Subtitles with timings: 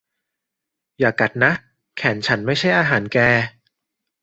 [0.99, 1.51] อย่ากัดนะ
[1.97, 3.17] แขนฉันไม่ใช่อาหารแก